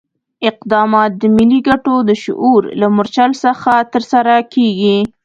[0.49, 4.97] اقدامات د ملي ګټو د شعور له مورچل څخه ترسره کېږي.